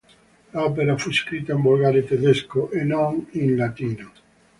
[0.49, 4.11] L'opera fu scritta in volgare tedesco e non in latino.